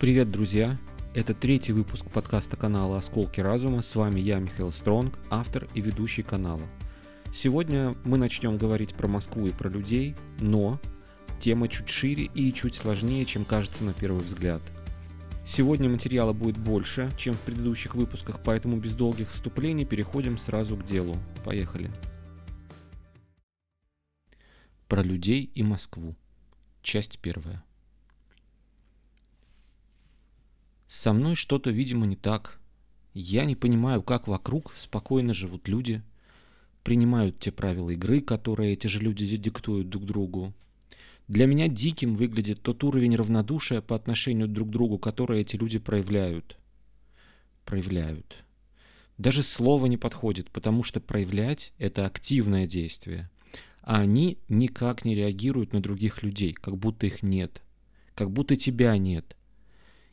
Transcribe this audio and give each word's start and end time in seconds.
Привет, 0.00 0.30
друзья! 0.30 0.78
Это 1.14 1.34
третий 1.34 1.74
выпуск 1.74 2.06
подкаста 2.10 2.56
канала 2.56 2.96
«Осколки 2.96 3.42
разума». 3.42 3.82
С 3.82 3.94
вами 3.94 4.18
я, 4.18 4.38
Михаил 4.38 4.72
Стронг, 4.72 5.18
автор 5.28 5.68
и 5.74 5.82
ведущий 5.82 6.22
канала. 6.22 6.62
Сегодня 7.34 7.94
мы 8.06 8.16
начнем 8.16 8.56
говорить 8.56 8.94
про 8.94 9.08
Москву 9.08 9.46
и 9.46 9.50
про 9.50 9.68
людей, 9.68 10.14
но 10.38 10.80
тема 11.38 11.68
чуть 11.68 11.90
шире 11.90 12.30
и 12.34 12.50
чуть 12.54 12.76
сложнее, 12.76 13.26
чем 13.26 13.44
кажется 13.44 13.84
на 13.84 13.92
первый 13.92 14.22
взгляд. 14.22 14.62
Сегодня 15.44 15.90
материала 15.90 16.32
будет 16.32 16.56
больше, 16.56 17.10
чем 17.18 17.34
в 17.34 17.40
предыдущих 17.40 17.94
выпусках, 17.94 18.40
поэтому 18.42 18.78
без 18.78 18.94
долгих 18.94 19.28
вступлений 19.28 19.84
переходим 19.84 20.38
сразу 20.38 20.78
к 20.78 20.84
делу. 20.86 21.14
Поехали! 21.44 21.90
Про 24.88 25.02
людей 25.02 25.50
и 25.54 25.62
Москву. 25.62 26.16
Часть 26.80 27.18
первая. 27.18 27.62
Со 30.90 31.12
мной 31.12 31.36
что-то, 31.36 31.70
видимо, 31.70 32.04
не 32.04 32.16
так. 32.16 32.58
Я 33.14 33.44
не 33.44 33.54
понимаю, 33.54 34.02
как 34.02 34.26
вокруг 34.26 34.74
спокойно 34.74 35.32
живут 35.32 35.68
люди, 35.68 36.02
принимают 36.82 37.38
те 37.38 37.52
правила 37.52 37.90
игры, 37.90 38.20
которые 38.20 38.72
эти 38.72 38.88
же 38.88 38.98
люди 38.98 39.36
диктуют 39.36 39.88
друг 39.88 40.04
другу. 40.04 40.52
Для 41.28 41.46
меня 41.46 41.68
диким 41.68 42.16
выглядит 42.16 42.60
тот 42.60 42.82
уровень 42.82 43.14
равнодушия 43.14 43.82
по 43.82 43.94
отношению 43.94 44.48
друг 44.48 44.68
к 44.68 44.72
другу, 44.72 44.98
который 44.98 45.42
эти 45.42 45.54
люди 45.54 45.78
проявляют. 45.78 46.58
Проявляют. 47.64 48.38
Даже 49.16 49.44
слово 49.44 49.86
не 49.86 49.96
подходит, 49.96 50.50
потому 50.50 50.82
что 50.82 50.98
проявлять– 51.00 51.72
это 51.78 52.04
активное 52.04 52.66
действие. 52.66 53.30
А 53.82 54.00
они 54.00 54.38
никак 54.48 55.04
не 55.04 55.14
реагируют 55.14 55.72
на 55.72 55.80
других 55.80 56.24
людей, 56.24 56.52
как 56.52 56.76
будто 56.76 57.06
их 57.06 57.22
нет. 57.22 57.62
Как 58.16 58.32
будто 58.32 58.56
тебя 58.56 58.98
нет– 58.98 59.36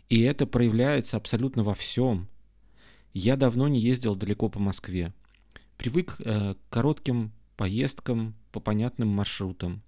и 0.09 0.21
это 0.21 0.45
проявляется 0.45 1.17
абсолютно 1.17 1.63
во 1.63 1.73
всем. 1.73 2.27
Я 3.13 3.35
давно 3.35 3.67
не 3.67 3.79
ездил 3.79 4.15
далеко 4.15 4.49
по 4.49 4.59
Москве. 4.59 5.13
Привык 5.77 6.15
э, 6.19 6.53
к 6.53 6.73
коротким 6.73 7.31
поездкам 7.55 8.35
по 8.51 8.59
понятным 8.59 9.09
маршрутам. 9.09 9.83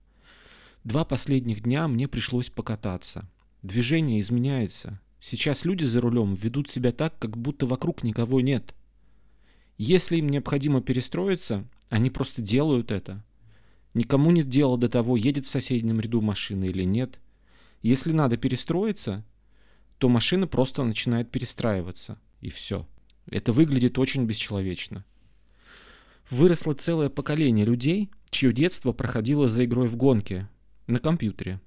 Два 0.84 1.06
последних 1.06 1.62
дня 1.62 1.88
мне 1.88 2.08
пришлось 2.08 2.50
покататься. 2.50 3.30
Движение 3.62 4.20
изменяется. 4.20 5.00
Сейчас 5.20 5.66
люди 5.66 5.84
за 5.84 6.02
рулем 6.02 6.34
ведут 6.34 6.70
себя 6.70 6.92
так, 6.92 7.18
как 7.20 7.38
будто 7.38 7.66
вокруг 7.66 8.04
никого 8.04 8.42
нет. 8.42 8.74
Если 9.78 10.18
им 10.18 10.28
необходимо 10.28 10.82
перестроиться, 10.82 11.68
они 11.90 12.10
просто 12.10 12.42
делают 12.42 12.92
это. 12.92 13.24
Никому 13.94 14.32
нет 14.32 14.48
дела 14.48 14.78
до 14.78 14.90
того, 14.90 15.18
едет 15.18 15.46
в 15.46 15.50
соседнем 15.50 16.00
ряду 16.00 16.22
машины 16.22 16.66
или 16.66 16.84
нет. 16.84 17.20
Если 17.82 18.12
надо 18.12 18.38
перестроиться, 18.38 19.26
то 20.00 20.10
машина 20.10 20.48
просто 20.48 20.84
начинает 20.84 21.30
перестраиваться. 21.30 22.18
И 22.42 22.50
все. 22.50 22.88
Это 23.30 23.52
выглядит 23.52 24.00
очень 24.00 24.26
бесчеловечно. 24.26 25.06
Выросло 26.30 26.74
целое 26.74 27.10
поколение 27.10 27.66
людей, 27.66 28.10
чье 28.30 28.54
детство 28.54 28.94
проходило 28.94 29.50
за 29.50 29.66
игрой 29.66 29.88
в 29.88 29.98
гонки 29.98 30.48
на 30.88 31.00
компьютере. 31.00 31.60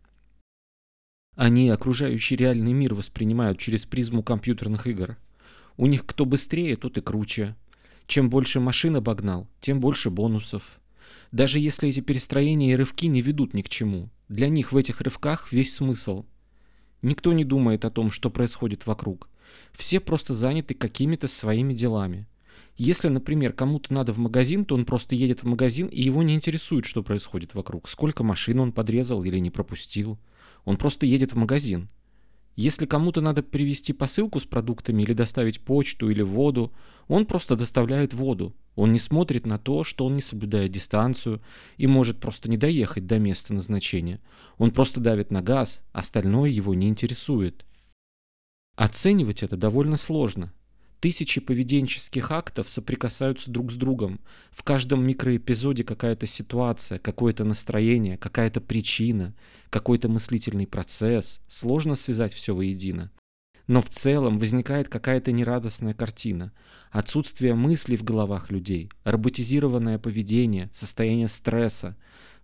Они 1.36 1.69
окружающий 1.70 2.36
реальный 2.36 2.72
мир 2.72 2.94
воспринимают 2.94 3.58
через 3.58 3.86
призму 3.86 4.22
компьютерных 4.22 4.86
игр. 4.86 5.19
У 5.77 5.86
них 5.86 6.06
кто 6.06 6.25
быстрее, 6.25 6.76
тот 6.76 6.98
и 6.98 7.00
круче. 7.00 7.54
Чем 8.06 8.31
больше 8.31 8.60
машин 8.60 8.97
обогнал, 8.97 9.48
тем 9.60 9.81
больше 9.81 10.10
бонусов. 10.10 10.81
Даже 11.32 11.59
если 11.59 11.88
эти 11.88 12.00
перестроения 12.00 12.72
и 12.72 12.76
рывки 12.76 13.06
не 13.06 13.21
ведут 13.21 13.54
ни 13.54 13.62
к 13.62 13.69
чему, 13.69 14.10
для 14.28 14.48
них 14.48 14.72
в 14.72 14.76
этих 14.76 15.00
рывках 15.00 15.53
весь 15.53 15.75
смысл. 15.75 16.25
Никто 17.03 17.33
не 17.33 17.45
думает 17.45 17.85
о 17.85 17.91
том, 17.91 18.11
что 18.11 18.31
происходит 18.31 18.87
вокруг. 18.87 19.29
Все 19.73 20.01
просто 20.01 20.35
заняты 20.35 20.75
какими-то 20.75 21.27
своими 21.27 21.75
делами. 21.75 22.27
Если, 22.77 23.09
например, 23.09 23.53
кому-то 23.53 23.93
надо 23.93 24.13
в 24.13 24.19
магазин, 24.19 24.65
то 24.65 24.75
он 24.75 24.85
просто 24.85 25.15
едет 25.15 25.43
в 25.43 25.47
магазин, 25.47 25.89
и 25.89 26.03
его 26.03 26.23
не 26.23 26.35
интересует, 26.35 26.87
что 26.87 27.03
происходит 27.03 27.55
вокруг, 27.55 27.89
сколько 27.89 28.25
машин 28.25 28.61
он 28.61 28.73
подрезал 28.73 29.23
или 29.25 29.39
не 29.39 29.51
пропустил. 29.51 30.19
Он 30.65 30.77
просто 30.77 31.05
едет 31.05 31.33
в 31.33 31.37
магазин. 31.37 31.91
Если 32.55 32.87
кому-то 32.87 33.21
надо 33.21 33.43
привезти 33.43 33.93
посылку 33.93 34.39
с 34.39 34.45
продуктами 34.45 35.03
или 35.03 35.13
доставить 35.13 35.61
почту 35.61 36.11
или 36.11 36.23
воду, 36.23 36.73
он 37.09 37.27
просто 37.27 37.57
доставляет 37.57 38.15
воду. 38.15 38.55
Он 38.75 38.93
не 38.93 38.99
смотрит 38.99 39.47
на 39.47 39.59
то, 39.59 39.84
что 39.84 40.06
он 40.06 40.16
не 40.16 40.22
соблюдает 40.22 40.72
дистанцию 40.72 41.43
и 41.77 41.87
может 41.87 42.21
просто 42.21 42.50
не 42.50 42.56
доехать 42.56 43.06
до 43.06 43.19
места 43.19 43.53
назначения. 43.53 44.21
Он 44.59 44.71
просто 44.71 45.00
давит 45.00 45.31
на 45.31 45.43
газ, 45.43 45.83
остальное 45.93 46.50
его 46.50 46.75
не 46.75 46.88
интересует. 46.88 47.66
Оценивать 48.77 49.43
это 49.43 49.56
довольно 49.56 49.97
сложно. 49.97 50.53
Тысячи 51.00 51.41
поведенческих 51.41 52.31
актов 52.31 52.71
соприкасаются 52.71 53.50
друг 53.50 53.72
с 53.72 53.75
другом. 53.75 54.21
В 54.53 54.62
каждом 54.62 55.04
микроэпизоде 55.04 55.83
какая-то 55.83 56.27
ситуация, 56.27 57.00
какое-то 57.00 57.43
настроение, 57.43 58.16
какая-то 58.16 58.60
причина, 58.60 59.34
какой-то 59.69 60.09
мыслительный 60.09 60.69
процесс. 60.69 61.41
Сложно 61.49 61.97
связать 61.97 62.33
все 62.33 62.54
воедино. 62.54 63.10
Но 63.67 63.81
в 63.81 63.89
целом 63.89 64.37
возникает 64.37 64.89
какая-то 64.89 65.33
нерадостная 65.33 65.95
картина. 65.95 66.53
Отсутствие 66.91 67.55
мыслей 67.55 67.97
в 67.97 68.05
головах 68.05 68.50
людей, 68.50 68.91
роботизированное 69.05 69.99
поведение, 69.99 70.69
состояние 70.73 71.28
стресса, 71.28 71.97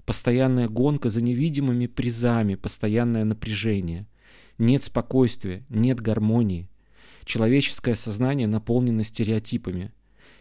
постоянная 0.06 0.68
гонка 0.68 1.10
за 1.10 1.22
невидимыми 1.22 1.86
призами, 1.86 2.54
постоянное 2.54 3.24
напряжение. 3.24 4.06
Нет 4.58 4.82
спокойствия, 4.82 5.64
нет 5.68 6.00
гармонии– 6.00 6.70
Человеческое 7.28 7.94
сознание 7.94 8.46
наполнено 8.46 9.04
стереотипами. 9.04 9.92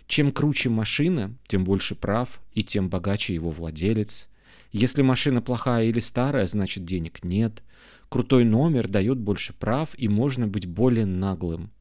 Чем 0.06 0.32
круче 0.32 0.70
машина, 0.70 1.36
тем 1.46 1.66
больше 1.66 1.96
прав 1.96 2.40
и 2.54 2.64
тем 2.64 2.90
богаче 2.90 3.34
его 3.34 3.50
владелец. 3.50 4.30
Если 4.72 5.02
машина 5.02 5.42
плохая 5.42 5.86
или 5.86 6.00
старая, 6.00 6.48
значит 6.48 6.86
денег 6.86 7.24
нет. 7.24 7.64
Крутой 8.10 8.46
номер 8.46 8.88
дает 8.88 9.18
больше 9.18 9.54
прав 9.54 9.94
и 9.98 10.08
можно 10.08 10.48
быть 10.48 10.66
более 10.66 11.06
наглым. 11.06 11.72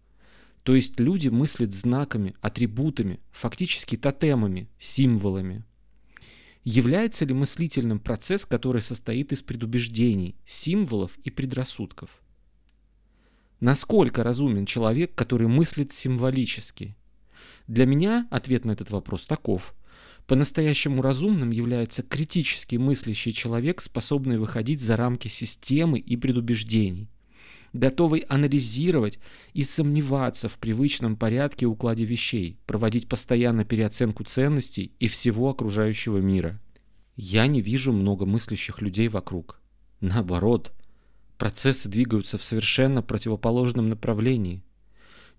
То 0.63 0.75
есть 0.75 0.99
люди 0.99 1.29
мыслят 1.29 1.73
знаками, 1.73 2.35
атрибутами, 2.41 3.21
фактически 3.31 3.97
тотемами, 3.97 4.69
символами. 4.79 5.65
Является 6.65 7.25
ли 7.25 7.33
мыслительным 7.33 8.01
процесс, 8.01 8.45
который 8.45 8.83
состоит 8.83 9.31
из 9.31 9.43
предубеждений, 9.43 10.35
символов 10.45 11.17
и 11.19 11.31
предрассудков? 11.31 12.21
Насколько 13.61 14.25
разумен 14.25 14.67
человек, 14.67 15.15
который 15.15 15.47
мыслит 15.47 15.93
символически? 15.93 16.97
Для 17.69 17.87
меня 17.87 18.27
ответ 18.33 18.65
на 18.65 18.73
этот 18.73 18.91
вопрос 18.91 19.27
таков. 19.27 19.75
По-настоящему 20.27 21.03
разумным 21.03 21.51
является 21.51 22.03
критически 22.03 22.77
мыслящий 22.77 23.33
человек, 23.33 23.81
способный 23.81 24.39
выходить 24.39 24.81
за 24.81 24.97
рамки 24.97 25.29
системы 25.29 25.99
и 25.99 26.17
предубеждений, 26.17 27.09
готовый 27.73 28.21
анализировать 28.21 29.19
и 29.53 29.63
сомневаться 29.63 30.49
в 30.49 30.59
привычном 30.59 31.17
порядке 31.17 31.67
укладе 31.67 32.05
вещей, 32.05 32.59
проводить 32.67 33.09
постоянно 33.09 33.65
переоценку 33.65 34.25
ценностей 34.25 34.93
и 34.99 35.07
всего 35.07 35.51
окружающего 35.51 36.19
мира. 36.19 36.61
Я 37.15 37.47
не 37.47 37.61
вижу 37.61 37.93
много 37.93 38.27
мыслящих 38.27 38.83
людей 38.83 39.09
вокруг. 39.09 39.61
Наоборот– 40.01 40.73
Процессы 41.39 41.89
двигаются 41.91 42.39
в 42.39 42.43
совершенно 42.43 43.03
противоположном 43.03 43.89
направлении. 43.91 44.63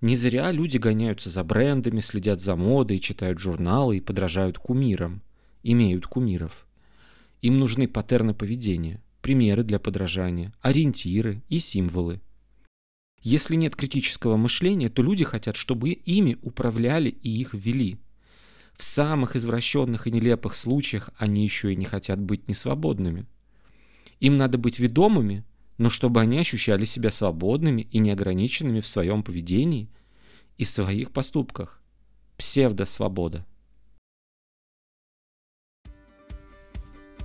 Не 0.01 0.15
зря 0.15 0.51
люди 0.51 0.77
гоняются 0.77 1.29
за 1.29 1.43
брендами, 1.43 2.01
следят 2.01 2.39
за 2.39 2.55
модой, 2.55 2.99
читают 2.99 3.39
журналы 3.39 3.97
и 3.97 4.01
подражают 4.01 4.59
кумирам, 4.59 5.23
имеют 5.63 6.05
кумиров. 6.05 6.67
Им 7.41 7.57
нужны 7.59 7.87
паттерны 7.87 8.35
поведения, 8.35 9.01
примеры 9.21 9.63
для 9.63 9.79
подражания, 9.79 10.53
ориентиры 10.61 11.41
и 11.49 11.57
символы. 11.57 12.21
Если 13.23 13.55
нет 13.55 13.75
критического 13.75 14.37
мышления, 14.37 14.89
то 14.89 15.01
люди 15.01 15.23
хотят, 15.23 15.55
чтобы 15.55 15.89
ими 15.89 16.37
управляли 16.43 17.09
и 17.09 17.29
их 17.29 17.55
вели. 17.55 17.97
В 18.73 18.83
самых 18.83 19.35
извращенных 19.35 20.05
и 20.05 20.11
нелепых 20.11 20.53
случаях 20.53 21.09
они 21.17 21.43
еще 21.43 21.73
и 21.73 21.75
не 21.75 21.85
хотят 21.85 22.19
быть 22.19 22.47
несвободными. 22.47 23.25
Им 24.19 24.37
надо 24.37 24.59
быть 24.59 24.77
ведомыми– 24.77 25.43
но 25.77 25.89
чтобы 25.89 26.21
они 26.21 26.39
ощущали 26.39 26.85
себя 26.85 27.11
свободными 27.11 27.81
и 27.91 27.99
неограниченными 27.99 28.79
в 28.79 28.87
своем 28.87 29.23
поведении 29.23 29.89
и 30.57 30.65
своих 30.65 31.11
поступках. 31.11 31.81
Псевдосвобода. 32.37 33.45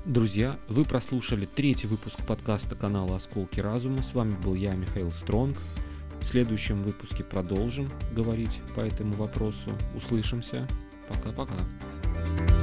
Друзья, 0.05 0.59
вы 0.69 0.85
прослушали 0.85 1.47
третий 1.47 1.87
выпуск 1.87 2.27
подкаста 2.27 2.75
канала 2.75 3.17
«Осколки 3.17 3.61
разума». 3.61 4.03
С 4.03 4.15
вами 4.15 4.35
был 4.43 4.55
я, 4.55 4.75
Михаил 4.75 5.11
Стронг. 5.11 5.57
В 6.21 6.25
следующем 6.25 6.83
выпуске 6.83 7.23
продолжим 7.23 7.89
говорить 8.13 8.61
по 8.75 8.81
этому 8.81 9.13
вопросу. 9.13 9.71
Услышимся. 9.95 10.67
Пока-пока. 11.09 12.62